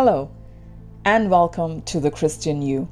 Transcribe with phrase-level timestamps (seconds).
[0.00, 0.30] Hello,
[1.04, 2.86] and welcome to the Christian You.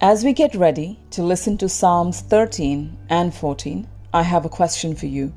[0.00, 4.96] As we get ready to listen to Psalms 13 and 14, I have a question
[4.96, 5.32] for you.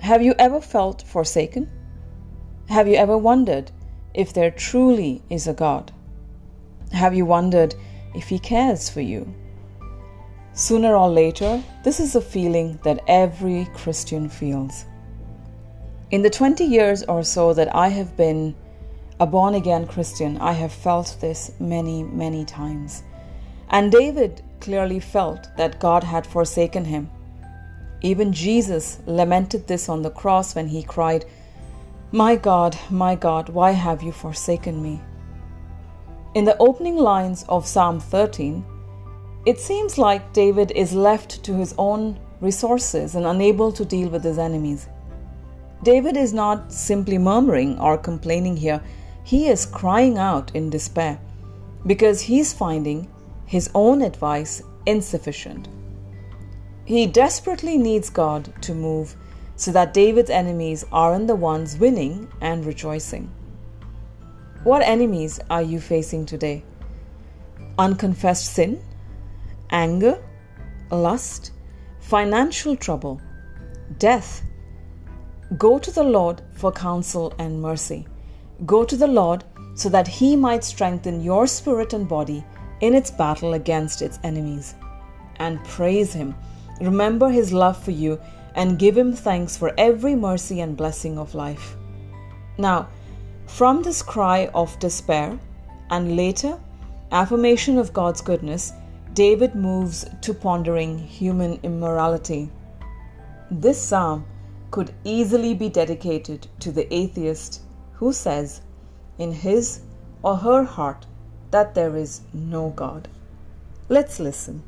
[0.00, 1.70] Have you ever felt forsaken?
[2.70, 3.70] Have you ever wondered
[4.14, 5.92] if there truly is a God?
[6.92, 7.74] Have you wondered
[8.14, 9.34] if He cares for you?
[10.54, 14.86] Sooner or later, this is a feeling that every Christian feels.
[16.10, 18.54] In the 20 years or so that I have been
[19.20, 23.02] a born again Christian, I have felt this many, many times.
[23.70, 27.10] And David clearly felt that God had forsaken him.
[28.00, 31.24] Even Jesus lamented this on the cross when he cried,
[32.10, 35.00] My God, my God, why have you forsaken me?
[36.34, 38.64] In the opening lines of Psalm 13,
[39.46, 44.24] it seems like David is left to his own resources and unable to deal with
[44.24, 44.88] his enemies.
[45.82, 48.80] David is not simply murmuring or complaining here,
[49.24, 51.18] he is crying out in despair
[51.86, 53.08] because he's finding
[53.46, 55.68] his own advice insufficient.
[56.84, 59.14] He desperately needs God to move
[59.56, 63.30] so that David's enemies aren't the ones winning and rejoicing.
[64.64, 66.64] What enemies are you facing today?
[67.78, 68.82] Unconfessed sin,
[69.70, 70.22] anger,
[70.90, 71.52] lust,
[72.00, 73.20] financial trouble,
[73.98, 74.42] death,
[75.58, 78.06] Go to the Lord for counsel and mercy.
[78.66, 79.44] Go to the Lord
[79.74, 82.44] so that He might strengthen your spirit and body
[82.80, 84.74] in its battle against its enemies.
[85.36, 86.34] And praise Him.
[86.80, 88.20] Remember His love for you
[88.54, 91.76] and give Him thanks for every mercy and blessing of life.
[92.58, 92.88] Now,
[93.46, 95.38] from this cry of despair
[95.90, 96.58] and later
[97.10, 98.72] affirmation of God's goodness,
[99.14, 102.50] David moves to pondering human immorality.
[103.50, 104.24] This psalm
[104.70, 107.60] could easily be dedicated to the atheist
[108.02, 108.60] who says
[109.16, 109.80] in his
[110.24, 111.06] or her heart
[111.52, 113.06] that there is no God.
[113.88, 114.64] Let's listen.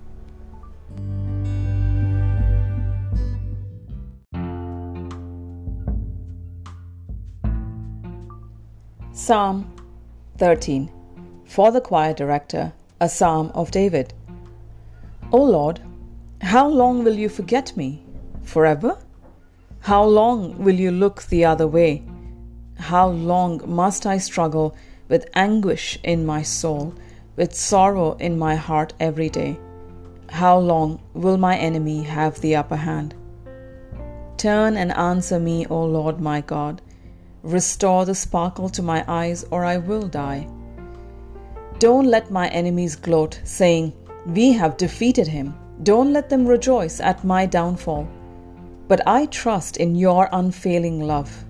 [9.12, 9.74] Psalm
[10.38, 10.88] 13
[11.44, 14.14] For the choir director, a psalm of David.
[15.32, 15.80] O Lord,
[16.40, 18.00] how long will you forget me?
[18.44, 18.96] Forever?
[19.80, 22.04] How long will you look the other way?
[22.88, 24.74] How long must I struggle
[25.08, 26.92] with anguish in my soul,
[27.34, 29.58] with sorrow in my heart every day?
[30.28, 33.14] How long will my enemy have the upper hand?
[34.36, 36.82] Turn and answer me, O Lord my God.
[37.42, 40.46] Restore the sparkle to my eyes, or I will die.
[41.78, 43.94] Don't let my enemies gloat, saying,
[44.26, 45.54] We have defeated him.
[45.82, 48.06] Don't let them rejoice at my downfall
[48.88, 51.44] but I trust in your unfailing love.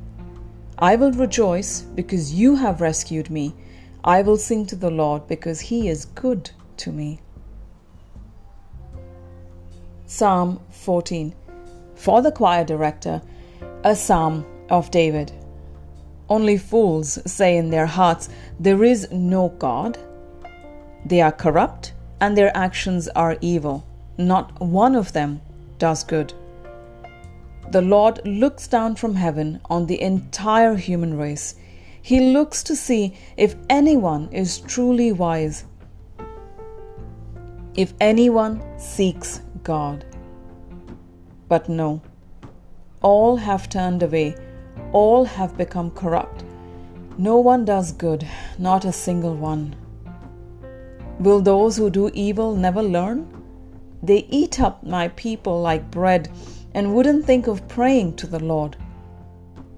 [0.79, 3.55] I will rejoice because you have rescued me.
[4.03, 7.21] I will sing to the Lord because he is good to me.
[10.07, 11.34] Psalm 14
[11.95, 13.23] For the choir director,
[13.84, 15.33] a psalm of David.
[16.29, 19.99] Only fools say in their hearts, There is no God.
[21.05, 23.87] They are corrupt and their actions are evil.
[24.19, 25.41] Not one of them
[25.79, 26.33] does good
[27.75, 31.57] the Lord looks down from heaven on the entire human race.
[32.01, 35.65] He looks to see if anyone is truly wise,
[37.75, 40.05] if anyone seeks God.
[41.49, 42.01] But no,
[43.03, 44.37] all have turned away,
[44.93, 46.45] all have become corrupt.
[47.19, 48.25] No one does good,
[48.57, 49.75] not a single one.
[51.19, 53.27] Will those who do evil never learn?
[54.01, 56.31] They eat up my people like bread
[56.75, 58.77] and wouldn't think of praying to the Lord.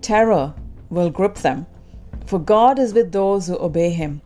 [0.00, 0.54] Terror
[0.90, 1.66] will grip them,
[2.26, 4.20] for God is with those who obey Him.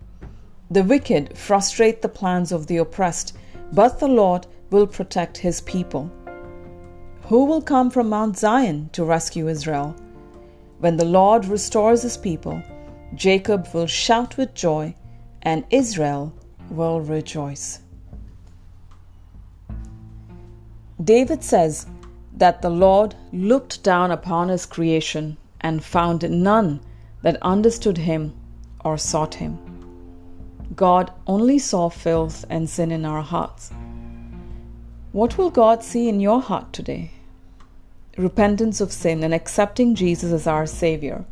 [0.70, 3.36] The wicked frustrate the plans of the oppressed,
[3.72, 6.10] but the Lord will protect His people.
[7.22, 9.96] Who will come from Mount Zion to rescue Israel?
[10.78, 12.62] When the Lord restores His people,
[13.14, 14.94] Jacob will shout with joy,
[15.42, 16.32] and Israel
[16.70, 17.80] will rejoice.
[21.02, 21.86] David says,
[22.32, 26.80] that the Lord looked down upon his creation and found none
[27.22, 28.34] that understood him
[28.84, 29.58] or sought him.
[30.74, 33.72] God only saw filth and sin in our hearts.
[35.12, 37.10] What will God see in your heart today?
[38.16, 41.24] Repentance of sin and accepting Jesus as our Savior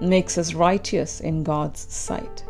[0.00, 2.44] makes us righteous in God's sight.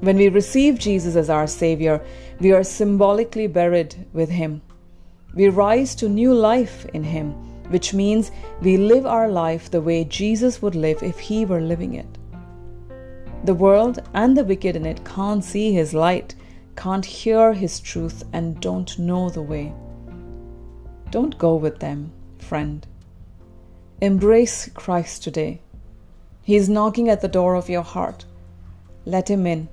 [0.00, 2.04] When we receive Jesus as our Savior,
[2.40, 4.60] we are symbolically buried with Him
[5.34, 7.32] we rise to new life in Him,
[7.70, 8.30] which means
[8.60, 12.18] we live our life the way Jesus would live if He were living it.
[13.44, 16.34] The world and the wicked in it can't see His light,
[16.76, 19.72] can't hear His truth, and don't know the way.
[21.10, 22.86] Don't go with them, friend.
[24.00, 25.60] Embrace Christ today.
[26.42, 28.24] He is knocking at the door of your heart.
[29.04, 29.68] Let Him in.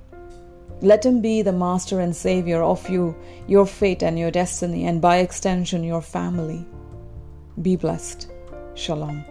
[0.82, 3.16] Let Him be the Master and Savior of you,
[3.48, 6.66] your fate, and your destiny, and by extension, your family.
[7.62, 8.32] Be blessed.
[8.76, 9.26] Shalom.